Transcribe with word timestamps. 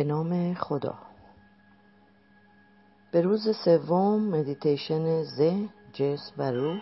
به 0.00 0.04
نام 0.04 0.54
خدا 0.54 0.94
به 3.12 3.20
روز 3.20 3.56
سوم 3.64 4.24
مدیتیشن 4.24 5.22
ذهن 5.22 5.68
جسم 5.92 6.32
و 6.38 6.50
روح 6.50 6.80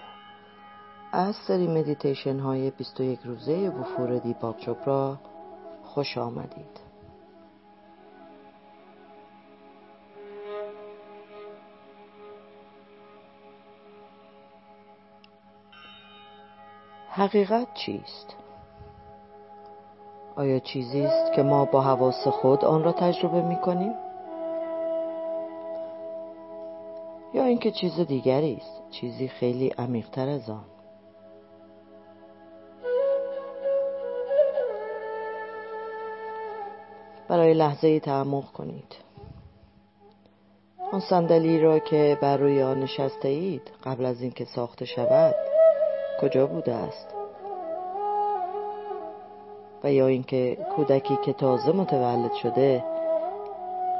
از 1.12 1.34
سری 1.48 1.66
مدیتیشن 1.66 2.38
های 2.38 2.70
21 2.70 3.20
روزه 3.24 3.68
وفور 3.68 4.18
دیپاک 4.18 4.56
چوپرا 4.58 5.18
خوش 5.84 6.18
آمدید 6.18 6.80
حقیقت 17.10 17.74
چیست؟ 17.74 18.47
آیا 20.38 20.58
چیزی 20.58 21.00
است 21.00 21.32
که 21.32 21.42
ما 21.42 21.64
با 21.64 21.80
حواس 21.80 22.28
خود 22.28 22.64
آن 22.64 22.84
را 22.84 22.92
تجربه 22.92 23.42
می 23.42 23.56
کنیم؟ 23.56 23.92
یا 27.34 27.44
اینکه 27.44 27.70
چیز 27.70 28.00
دیگری 28.00 28.54
است 28.54 28.90
چیزی 28.90 29.28
خیلی 29.28 29.68
عمیقتر 29.68 30.28
از 30.28 30.50
آن؟ 30.50 30.64
برای 37.28 37.54
لحظه 37.54 38.00
تعمق 38.00 38.52
کنید. 38.52 38.96
آن 40.92 41.00
صندلی 41.00 41.60
را 41.60 41.78
که 41.78 42.18
بر 42.22 42.36
روی 42.36 42.62
آن 42.62 42.80
نشسته 42.80 43.28
اید 43.28 43.70
قبل 43.84 44.04
از 44.04 44.22
اینکه 44.22 44.44
ساخته 44.44 44.84
شود 44.84 45.34
کجا 46.20 46.46
بوده 46.46 46.74
است؟ 46.74 47.17
و 49.84 49.92
یا 49.92 50.06
اینکه 50.06 50.58
کودکی 50.76 51.18
که 51.24 51.32
تازه 51.32 51.72
متولد 51.72 52.32
شده 52.32 52.84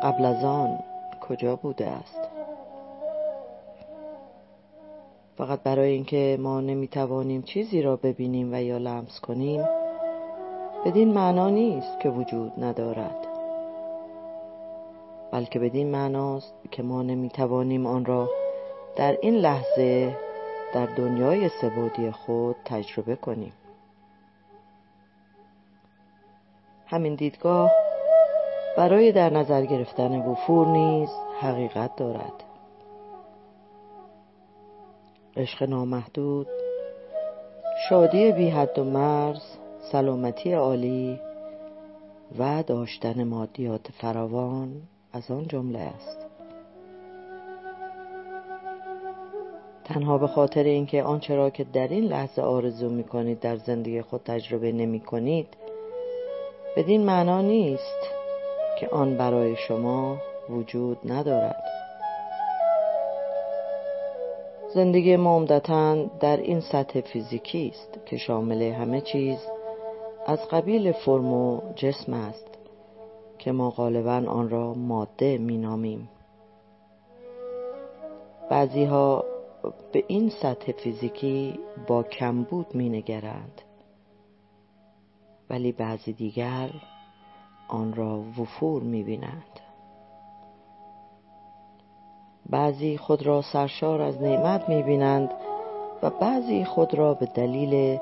قبل 0.03 0.25
از 0.25 0.45
آن 0.45 0.79
کجا 1.29 1.57
بوده 1.57 1.87
است؟ 1.87 2.21
فقط 5.37 5.63
برای 5.63 5.93
اینکه 5.93 6.39
ما 6.41 6.61
نمی‌توانیم 6.61 7.43
چیزی 7.43 7.83
را 7.83 7.97
ببینیم 7.97 8.53
و 8.53 8.63
یا 8.63 8.79
لمس 8.79 9.21
کنیم 9.21 9.65
بدین 10.87 11.13
معنا 11.13 11.51
نیست 11.51 12.01
که 12.01 12.09
وجود 12.09 12.53
ندارد. 12.65 13.27
بلکه 15.33 15.59
بدین 15.59 15.91
معناست 15.91 16.55
که 16.71 16.83
ما 16.83 17.03
نمی‌توانیم 17.03 17.87
آن 17.87 18.05
را 18.05 18.29
در 18.97 19.19
این 19.21 19.35
لحظه 19.35 20.17
در 20.75 20.87
دنیای 20.87 21.49
سبودی 21.49 22.11
خود 22.11 22.57
تجربه 22.65 23.17
کنیم. 23.17 23.53
همین 26.91 27.15
دیدگاه 27.15 27.73
برای 28.77 29.13
در 29.13 29.31
نظر 29.33 29.65
گرفتن 29.65 30.19
وفور 30.19 30.67
نیز 30.67 31.09
حقیقت 31.41 31.97
دارد. 31.97 32.45
عشق 35.37 35.63
نامحدود 35.63 36.47
شادی 37.89 38.33
بی 38.33 38.49
حد 38.49 38.79
و 38.79 38.85
مرز 38.85 39.43
سلامتی 39.93 40.53
عالی 40.53 41.21
و 42.39 42.63
داشتن 42.63 43.25
مادیات 43.25 43.89
فراوان 44.01 44.83
از 45.13 45.31
آن 45.31 45.47
جمله 45.49 45.79
است. 45.79 46.27
تنها 49.85 50.19
به 50.19 50.27
خاطر 50.27 50.63
اینکه 50.63 51.03
آنچه 51.03 51.37
را 51.37 51.51
که 51.51 51.65
در 51.65 51.89
این 51.89 52.05
لحظه 52.05 52.43
آرزو 52.43 52.89
می 52.91 53.05
کنید 53.05 53.41
در 53.41 53.57
زندگی 53.57 54.03
خود 54.03 54.21
تجربه 54.25 54.73
نمی 54.73 55.01
کنید 55.01 55.49
بدین 56.79 57.05
معنا 57.05 57.41
نیست 57.41 58.11
که 58.81 58.89
آن 58.89 59.17
برای 59.17 59.57
شما 59.57 60.17
وجود 60.49 60.99
ندارد. 61.05 61.65
زندگی 64.75 65.17
ما 65.17 65.37
عمدتا 65.37 66.05
در 66.21 66.37
این 66.37 66.61
سطح 66.61 67.01
فیزیکی 67.01 67.73
است 67.75 68.07
که 68.07 68.17
شامل 68.17 68.63
همه 68.63 69.01
چیز 69.01 69.39
از 70.27 70.49
قبیل 70.49 70.93
فرم 70.93 71.33
و 71.33 71.61
جسم 71.77 72.13
است 72.13 72.59
که 73.39 73.53
ما 73.53 73.71
غالبا 73.71 74.25
آن 74.29 74.51
را 74.51 74.75
ماده 74.75 75.39
مینامیم. 75.39 76.09
بعضی 78.51 78.85
ها 78.85 79.25
به 79.93 80.05
این 80.07 80.31
سطح 80.31 80.73
فیزیکی 80.73 81.59
با 81.87 82.03
کمبود 82.03 82.67
مینگرند. 82.75 83.63
ولی 85.51 85.73
بعضی 85.73 86.13
دیگر 86.13 86.71
آن 87.69 87.95
را 87.95 88.19
وفور 88.39 88.83
می‌بینند. 88.83 89.61
بعضی 92.51 92.99
خود 92.99 93.27
را 93.27 93.43
سرشار 93.43 94.03
از 94.03 94.23
نعمت 94.23 94.69
می‌بینند 94.69 95.31
و 96.03 96.11
بعضی 96.11 96.65
خود 96.65 96.95
را 96.95 97.15
به 97.15 97.27
دلیل 97.27 97.99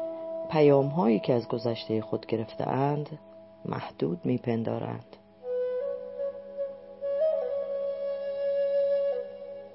پیام 0.51 0.87
هایی 0.87 1.19
که 1.19 1.35
از 1.35 1.49
گذشته 1.49 2.01
خود 2.01 2.27
گرفتهاند 2.27 3.19
محدود 3.65 4.21
میپندارند. 4.25 5.17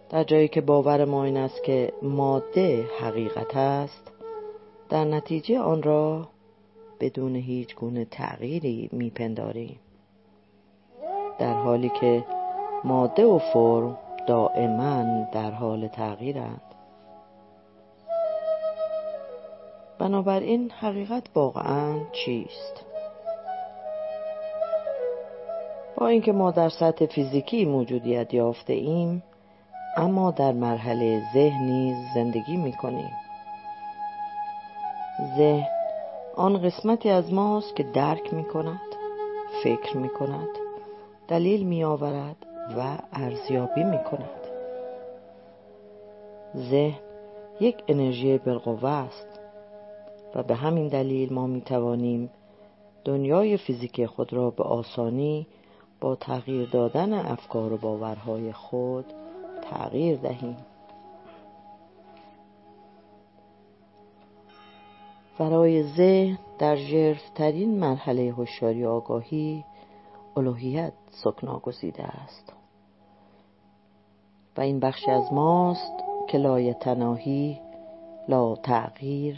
در 0.09 0.23
جایی 0.23 0.47
که 0.47 0.61
باور 0.61 1.05
ما 1.05 1.23
این 1.23 1.37
است 1.37 1.63
که 1.63 1.93
ماده 2.01 2.85
حقیقت 3.01 3.55
است 3.55 4.11
در 4.89 5.05
نتیجه 5.05 5.59
آن 5.59 5.83
را 5.83 6.27
بدون 7.01 7.35
هیچ 7.35 7.75
گونه 7.75 8.05
تغییری 8.05 8.89
میپنداریم 8.91 9.79
در 11.39 11.53
حالی 11.53 11.91
که 11.99 12.25
ماده 12.83 13.25
و 13.25 13.39
فرم 13.53 13.97
دائما 14.27 15.27
در 15.31 15.51
حال 15.51 15.87
تغییرند. 15.87 16.61
بنابراین 19.99 20.71
حقیقت 20.71 21.23
واقعا 21.35 21.99
چیست؟ 22.11 22.85
با 25.97 26.07
اینکه 26.07 26.31
ما 26.31 26.51
در 26.51 26.69
سطح 26.69 27.05
فیزیکی 27.05 27.65
موجودیت 27.65 28.33
یافته 28.33 28.73
ایم 28.73 29.23
اما 29.97 30.31
در 30.31 30.51
مرحله 30.51 31.21
ذهن 31.33 31.63
نیز 31.63 31.95
زندگی 32.15 32.57
می 32.57 32.73
کنیم 32.73 33.11
ذهن 35.37 35.80
آن 36.41 36.61
قسمتی 36.61 37.09
از 37.09 37.33
ماست 37.33 37.75
که 37.75 37.83
درک 37.83 38.33
می 38.33 38.43
کند 38.43 38.95
فکر 39.63 39.97
می 39.97 40.09
کند 40.09 40.49
دلیل 41.27 41.63
می 41.63 41.83
آورد 41.83 42.35
و 42.77 42.97
ارزیابی 43.13 43.83
می 43.83 44.03
کند 44.03 44.47
ذهن 46.57 46.99
یک 47.59 47.83
انرژی 47.87 48.37
بالقوه 48.37 48.89
است 48.89 49.39
و 50.35 50.43
به 50.43 50.55
همین 50.55 50.87
دلیل 50.87 51.33
ما 51.33 51.47
می 51.47 51.61
توانیم 51.61 52.29
دنیای 53.05 53.57
فیزیک 53.57 54.05
خود 54.05 54.33
را 54.33 54.49
به 54.49 54.63
آسانی 54.63 55.47
با 55.99 56.15
تغییر 56.15 56.69
دادن 56.69 57.13
افکار 57.13 57.73
و 57.73 57.77
باورهای 57.77 58.53
خود 58.53 59.05
تغییر 59.61 60.17
دهیم. 60.17 60.57
برای 65.39 65.83
ذهن 65.83 66.37
در 66.59 66.75
ژرفترین 66.75 67.79
مرحله 67.79 68.31
هوشیاری 68.31 68.85
آگاهی 68.85 69.65
الوهیت 70.37 70.93
سکنا 71.09 71.59
گزیده 71.59 72.03
است. 72.03 72.53
و 74.57 74.61
این 74.61 74.79
بخشی 74.79 75.11
از 75.11 75.33
ماست 75.33 76.03
که 76.27 76.37
لای 76.37 76.73
تناهی 76.73 77.59
لا 78.27 78.55
تغییر 78.55 79.37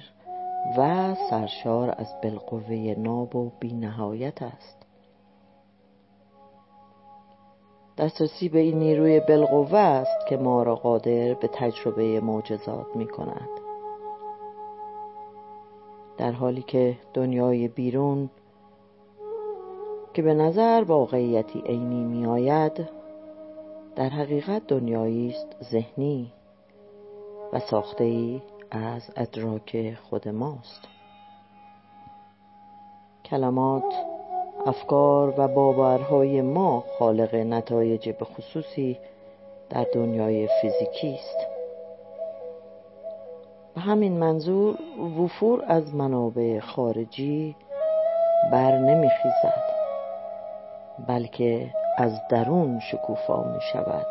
و 0.78 1.16
سرشار 1.30 1.96
از 1.98 2.08
بالقوه 2.24 2.96
ناب 2.98 3.36
و 3.36 3.52
بینهایت 3.60 4.42
است. 4.42 4.78
دسترسی 7.98 8.50
به 8.50 8.60
این 8.60 8.80
نیروی 8.80 9.20
بالقوه 9.20 9.80
است 9.80 10.28
که 10.30 10.38
ما 10.38 10.64
را 10.64 10.76
قادر 10.76 11.34
به 11.34 11.50
تجربه 11.54 12.22
معجزات 12.22 12.96
می 12.96 13.08
کند 13.08 13.63
در 16.18 16.32
حالی 16.32 16.62
که 16.62 16.98
دنیای 17.14 17.68
بیرون 17.68 18.30
که 20.14 20.22
به 20.22 20.34
نظر 20.34 20.84
واقعیتی 20.88 21.62
عینی 21.66 22.04
می 22.04 22.26
آید 22.26 22.90
در 23.96 24.10
حقیقت 24.10 24.68
دنیایی 24.68 25.30
است 25.30 25.48
ذهنی 25.72 26.32
و 27.54 27.60
ساخته 27.60 28.04
ای 28.04 28.42
از 28.72 29.12
ادراک 29.16 29.98
خود 30.10 30.28
ماست. 30.28 30.88
کلمات 33.26 33.94
افکار 34.66 35.34
و 35.38 35.48
باورهای 35.48 36.42
ما 36.42 36.84
خالق 37.00 37.36
نتایج 37.36 38.10
به 38.10 38.26
خصوصی 38.26 38.98
در 39.70 39.86
دنیای 39.94 40.48
فیزیکی 40.62 41.14
است. 41.14 41.53
به 43.76 43.82
همین 43.82 44.20
منظور 44.20 44.78
وفور 45.20 45.64
از 45.68 45.96
منابع 45.96 46.60
خارجی 46.60 47.56
بر 48.52 48.78
نمیخیزد 48.78 49.64
بلکه 51.08 51.70
از 51.98 52.12
درون 52.30 52.80
شکوفا 52.80 53.44
می 53.44 53.62
شود 53.74 54.06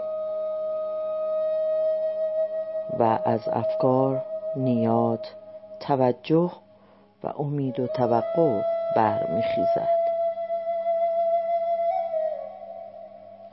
و 2.98 3.18
از 3.24 3.48
افکار 3.48 4.24
نیات 4.56 5.34
توجه 5.80 6.52
و 7.24 7.28
امید 7.38 7.80
و 7.80 7.86
توقع 7.86 8.62
برمیخیزد 8.96 10.02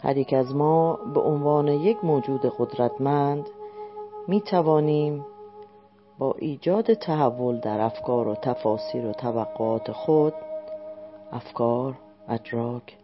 هر 0.01 0.17
یک 0.17 0.33
از 0.33 0.55
ما 0.55 0.99
به 1.13 1.19
عنوان 1.19 1.67
یک 1.67 2.05
موجود 2.05 2.53
قدرتمند 2.59 3.45
می 4.27 4.41
توانیم 4.41 5.25
با 6.19 6.35
ایجاد 6.37 6.93
تحول 6.93 7.59
در 7.59 7.81
افکار 7.81 8.27
و 8.27 8.35
تفاسیر 8.35 9.05
و 9.05 9.11
توقعات 9.11 9.91
خود 9.91 10.33
افکار، 11.31 11.95
ادراک 12.29 12.97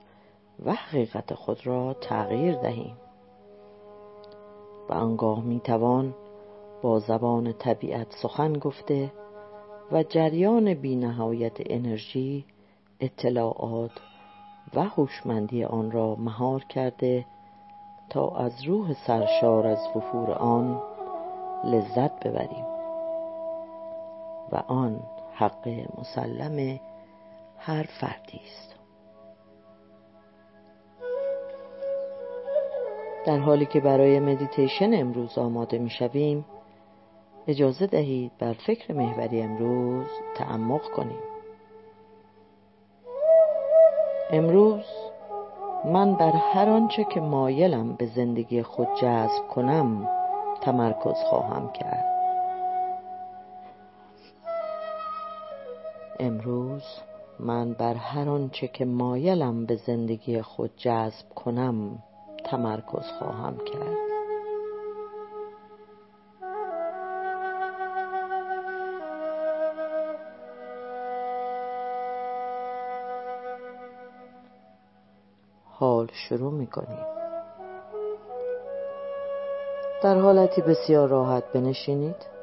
و 0.65 0.73
حقیقت 0.73 1.33
خود 1.33 1.67
را 1.67 1.93
تغییر 1.93 2.55
دهیم. 2.55 2.97
و 4.89 4.93
آنگاه 4.93 5.43
می 5.43 5.59
توان 5.59 6.13
با 6.81 6.99
زبان 6.99 7.53
طبیعت 7.53 8.07
سخن 8.21 8.53
گفته 8.53 9.11
و 9.91 10.03
جریان 10.03 10.73
بینهایت 10.73 11.57
انرژی 11.59 12.45
اطلاعات 12.99 13.91
و 14.73 14.83
هوشمندی 14.83 15.63
آن 15.63 15.91
را 15.91 16.15
مهار 16.15 16.63
کرده 16.63 17.25
تا 18.09 18.29
از 18.29 18.63
روح 18.67 18.93
سرشار 19.07 19.67
از 19.67 19.79
وفور 19.95 20.31
آن 20.31 20.81
لذت 21.63 22.27
ببریم. 22.27 22.74
و 24.51 24.55
آن 24.55 24.99
حق 25.33 25.67
مسلم 25.97 26.79
هر 27.57 27.83
فردی 27.83 28.41
است. 28.45 28.75
در 33.25 33.37
حالی 33.37 33.65
که 33.65 33.79
برای 33.79 34.19
مدیتیشن 34.19 34.93
امروز 34.93 35.37
آماده 35.37 35.77
می 35.77 35.89
شویم 35.89 36.45
اجازه 37.47 37.87
دهید 37.87 38.31
بر 38.39 38.53
فکر 38.53 38.93
محوری 38.93 39.41
امروز 39.41 40.07
تعمق 40.35 40.81
کنیم. 40.81 41.19
امروز 44.31 44.85
من 45.85 46.13
بر 46.13 46.31
هر 46.31 46.69
آنچه 46.69 47.03
که 47.03 47.21
مایلم 47.21 47.93
به 47.93 48.05
زندگی 48.05 48.63
خود 48.63 48.87
جذب 49.01 49.47
کنم 49.47 50.09
تمرکز 50.61 51.15
خواهم 51.29 51.71
کرد. 51.71 52.14
امروز 56.19 56.83
من 57.39 57.73
بر 57.73 57.93
هر 57.93 58.29
آنچه 58.29 58.67
که 58.67 58.85
مایلم 58.85 59.65
به 59.65 59.75
زندگی 59.75 60.41
خود 60.41 60.71
جذب 60.77 61.29
کنم 61.35 62.03
تمرکز 62.45 63.05
خواهم 63.19 63.57
کرد. 63.57 63.97
حال 75.79 76.07
شروع 76.13 76.53
می 76.53 76.67
کنیم. 76.67 77.05
در 80.03 80.19
حالتی 80.19 80.61
بسیار 80.61 81.09
راحت 81.09 81.43
بنشینید. 81.53 82.34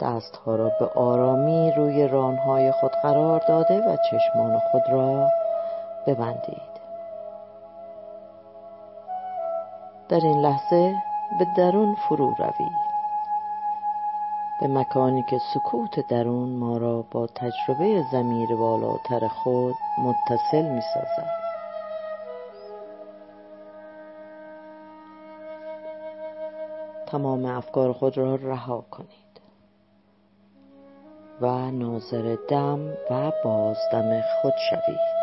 دستها 0.00 0.56
را 0.56 0.72
به 0.80 0.86
آرامی 0.86 1.72
روی 1.76 2.08
رانهای 2.08 2.72
خود 2.72 2.90
قرار 3.02 3.42
داده 3.48 3.78
و 3.78 3.96
چشمان 4.10 4.58
خود 4.58 4.82
را 4.88 5.28
ببندید. 6.06 6.76
در 10.08 10.20
این 10.20 10.40
لحظه 10.40 10.94
به 11.38 11.46
درون 11.56 11.94
فرو 11.94 12.34
روید 12.38 12.86
به 14.60 14.66
مکانی 14.66 15.22
که 15.22 15.38
سکوت 15.54 16.08
درون 16.08 16.48
ما 16.48 16.76
را 16.76 17.04
با 17.10 17.26
تجربه 17.26 18.04
زمیر 18.12 18.56
بالاتر 18.56 19.28
خود 19.28 19.74
متصل 19.98 20.62
می 20.62 20.80
سازد 20.94 21.30
تمام 27.06 27.44
افکار 27.44 27.92
خود 27.92 28.18
را 28.18 28.34
رها 28.34 28.84
کنید. 28.90 29.25
و 31.40 31.70
ناظر 31.70 32.36
دم 32.48 32.88
و 33.10 33.32
بازدم 33.44 34.20
خود 34.20 34.52
شوید. 34.70 35.16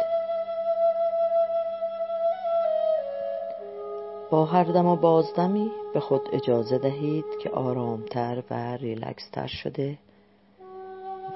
با 4.31 4.45
هر 4.45 4.63
دم 4.63 4.85
و 4.85 4.95
بازدمی 4.95 5.71
به 5.93 5.99
خود 5.99 6.21
اجازه 6.33 6.77
دهید 6.77 7.25
که 7.41 7.49
آرامتر 7.49 8.43
و 8.51 8.77
ریلکستر 8.77 9.47
شده 9.47 9.97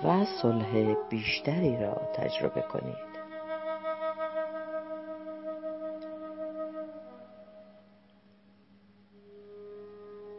و 0.03 0.25
صلح 0.41 0.95
بیشتری 1.09 1.77
را 1.77 2.01
تجربه 2.13 2.61
کنید. 2.61 3.07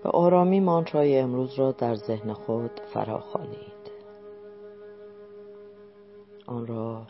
به 0.02 0.11
آرامی 0.11 0.61
مانترای 0.61 1.19
امروز 1.19 1.58
را 1.58 1.73
در 1.73 1.94
ذهن 1.94 2.32
خود 2.32 2.81
فراخوانید. 2.94 3.77
آن 6.49 6.67
را 6.67 7.06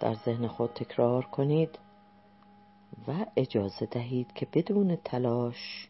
در 0.00 0.14
ذهن 0.14 0.46
خود 0.48 0.70
تکرار 0.72 1.24
کنید 1.24 1.78
و 3.08 3.26
اجازه 3.36 3.86
دهید 3.86 4.32
که 4.32 4.46
بدون 4.52 4.96
تلاش 4.96 5.88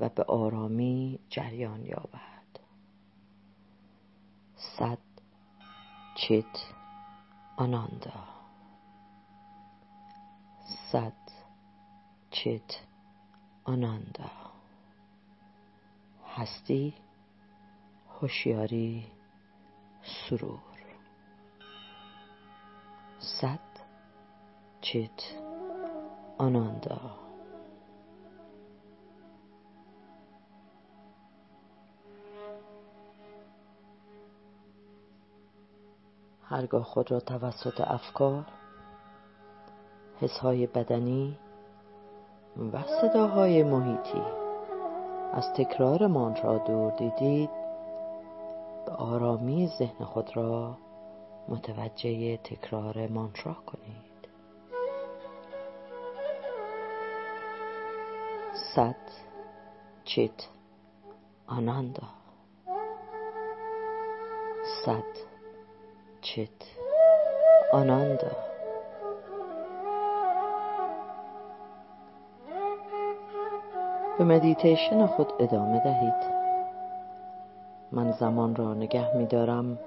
و 0.00 0.08
به 0.08 0.24
آرامی 0.24 1.18
جریان 1.30 1.86
یابد. 1.86 2.60
صد 4.56 4.98
چیت 6.14 6.64
آناندا. 7.56 8.24
صد 10.92 11.12
چیت 12.30 12.80
آناندا. 13.64 14.30
هستی 16.36 16.94
هوشیاری 18.20 19.06
سرور 20.02 20.67
صد 23.18 23.58
چیت 24.80 25.22
آناندا. 26.38 27.00
هرگاه 36.42 36.84
خود 36.84 37.10
را 37.10 37.20
توسط 37.20 37.80
افکار 37.80 38.44
حسهای 40.20 40.66
بدنی 40.66 41.38
و 42.72 42.82
صداهای 43.00 43.62
محیطی 43.62 44.22
از 45.32 45.52
تکرار 45.56 46.06
مانترا 46.06 46.58
دور 46.58 46.92
دیدید 46.92 47.50
به 48.86 48.92
آرامی 48.92 49.70
ذهن 49.78 50.04
خود 50.04 50.36
را 50.36 50.76
متوجه 51.48 52.36
تکرار 52.36 53.06
مانترا 53.06 53.54
کنید. 53.54 54.08
ست 58.54 59.22
چیت 60.04 60.48
آناندا. 61.46 62.08
ست 64.82 65.26
چیت 66.20 66.50
آناندا. 67.72 68.30
به 74.18 74.24
مدیتیشن 74.24 75.06
خود 75.06 75.32
ادامه 75.38 75.80
دهید. 75.84 76.38
من 77.92 78.12
زمان 78.12 78.56
را 78.56 78.74
نگه 78.74 79.16
می 79.16 79.26
دارم 79.26 79.78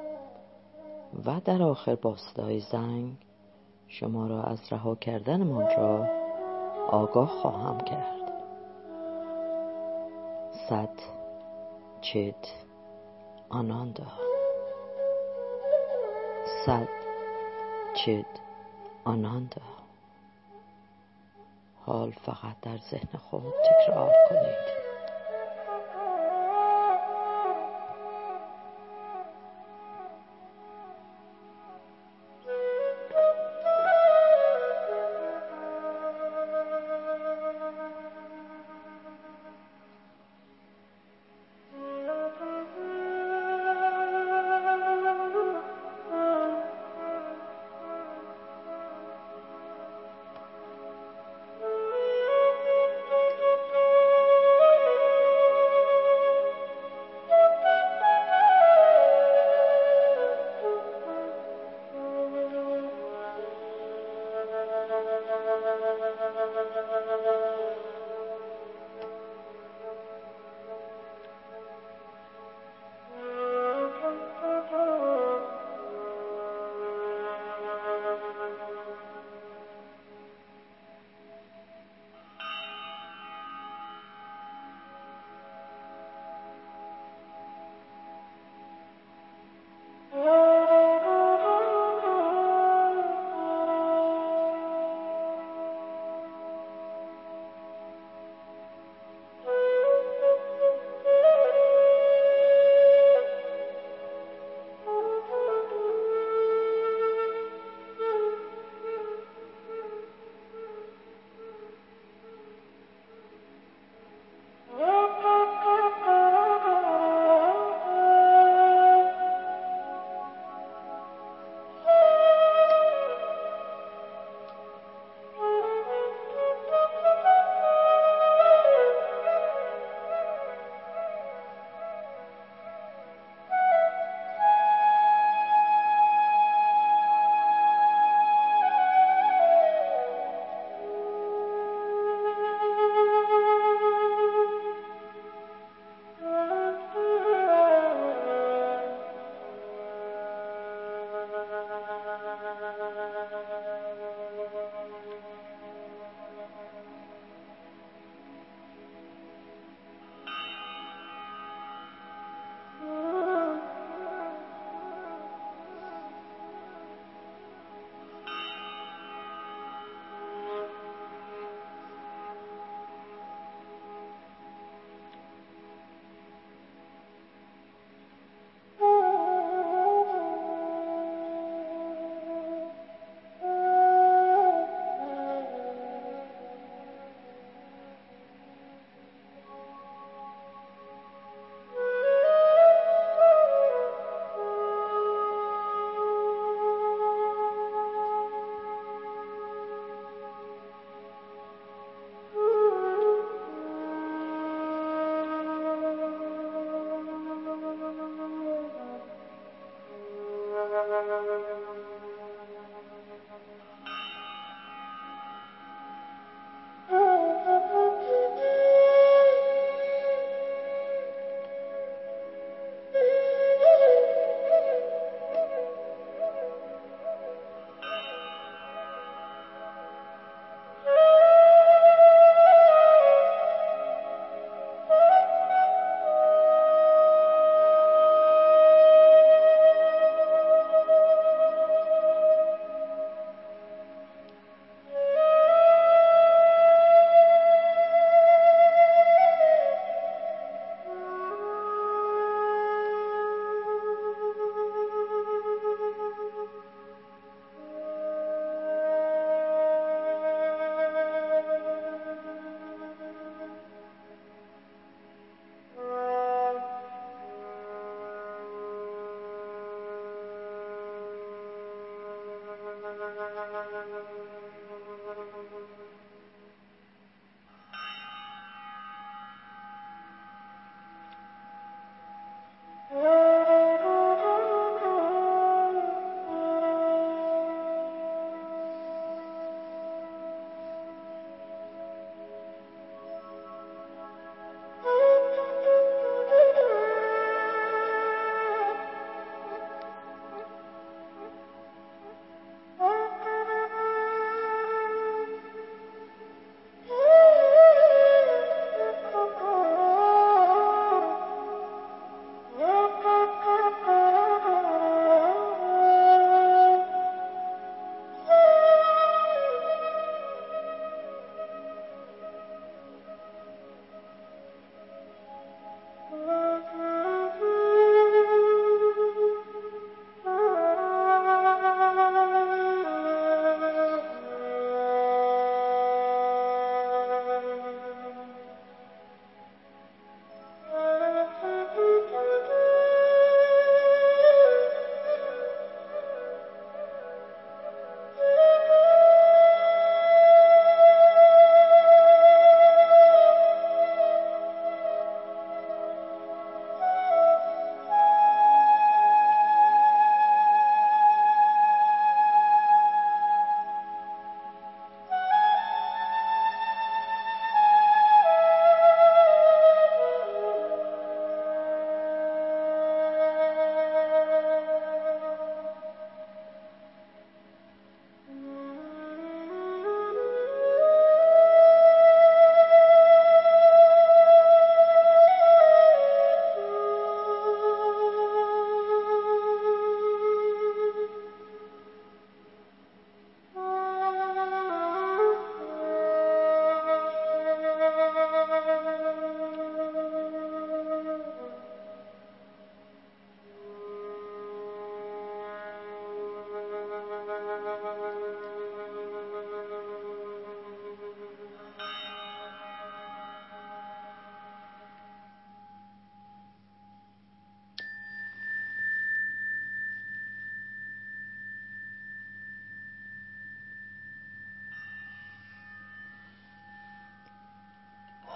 و 1.25 1.39
در 1.45 1.63
آخر 1.63 1.95
با 1.95 2.15
صدای 2.15 2.59
زنگ 2.59 3.17
شما 3.87 4.27
را 4.27 4.43
از 4.43 4.59
رها 4.73 4.95
کردن 4.95 5.43
من 5.43 5.75
را 5.77 6.07
آگاه 6.89 7.27
خواهم 7.27 7.77
کرد. 7.77 8.21
Sat 10.69 10.99
Chit 12.01 12.43
Ananda 13.59 14.09
Sat 16.63 16.93
Chit 17.95 18.31
Ananda 19.05 19.61
حال 21.85 22.11
فقط 22.11 22.55
در 22.61 22.77
ذهن 22.77 23.17
خود 23.29 23.43
تکرار 23.43 24.11
کنید. 24.29 24.90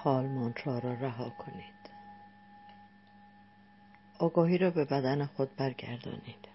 حال 0.05 0.27
مانترا 0.27 0.79
را 0.79 0.93
رها 0.93 1.29
کنید. 1.29 1.89
آگاهی 4.19 4.57
را 4.57 4.69
به 4.69 4.85
بدن 4.85 5.25
خود 5.25 5.55
برگردانید. 5.55 6.47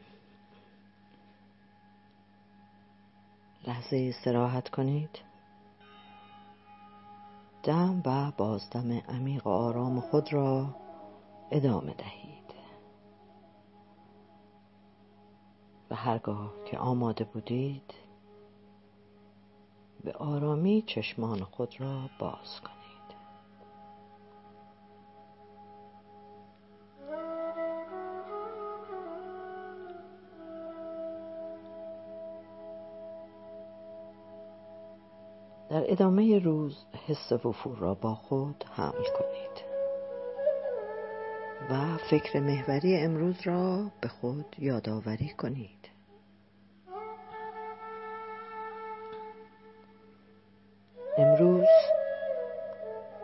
لحظه 3.66 4.12
استراحت 4.14 4.68
کنید. 4.68 5.18
دم 7.62 8.02
و 8.06 8.30
بازدم 8.36 8.92
عمیق 8.92 9.46
و 9.46 9.50
آرام 9.50 10.00
خود 10.00 10.32
را 10.32 10.76
ادامه 11.50 11.94
دهید. 11.94 12.54
و 15.90 15.94
هرگاه 15.94 16.52
که 16.70 16.78
آماده 16.78 17.24
بودید 17.24 17.94
به 20.04 20.12
آرامی 20.12 20.84
چشمان 20.86 21.44
خود 21.44 21.80
را 21.80 22.10
باز 22.18 22.60
کنید. 22.60 22.79
در 35.70 35.92
ادامه 35.92 36.38
روز 36.38 36.84
حس 37.06 37.32
وفور 37.32 37.76
را 37.78 37.94
با 37.94 38.14
خود 38.14 38.64
حمل 38.70 38.92
کنید 38.92 39.70
و 41.70 41.96
فکر 42.10 42.40
محوری 42.40 42.96
امروز 42.96 43.40
را 43.44 43.84
به 44.00 44.08
خود 44.08 44.56
یادآوری 44.58 45.28
کنید. 45.28 45.90
امروز 51.18 51.68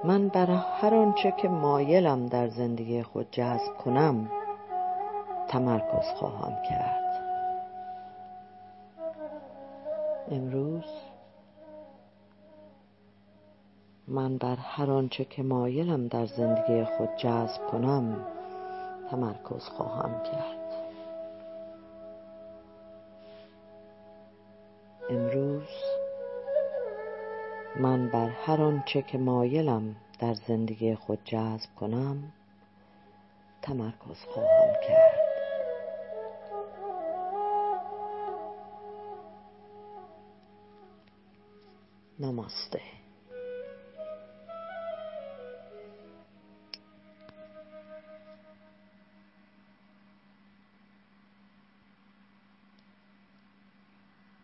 من 0.05 0.29
بر 0.29 0.47
هر 0.51 0.95
آنچه 0.95 1.35
که 1.43 1.49
مایلم 1.49 2.27
در 2.27 2.49
زندگی 2.49 3.03
خود 3.03 3.31
جذب 3.31 3.75
کنم 3.85 4.31
تمرکز 5.49 6.05
خواهم 6.17 6.63
کرد. 6.69 7.07
امروز 10.31 10.85
من 14.09 14.39
بر 14.39 14.57
هر 14.57 14.91
آنچه 14.91 15.25
که 15.25 15.43
مایلم 15.43 16.09
در 16.09 16.27
زندگی 16.27 16.85
خود 16.85 17.09
جذب 17.17 17.67
کنم 17.71 18.27
تمرکز 19.11 19.63
خواهم 19.63 20.23
کرد. 20.23 20.67
امروز 25.11 25.69
من 27.81 28.09
بر 28.09 28.29
هر 28.29 28.63
آنچه 28.63 29.03
که 29.03 29.19
مایلم 29.19 29.97
در 30.19 30.35
زندگی 30.35 30.95
خود 30.95 31.19
جذب 31.25 31.75
کنم 31.81 32.33
تمرکز 33.63 34.19
خواهم 34.35 34.75
کرد. 34.89 35.27
نماسته. 42.21 42.81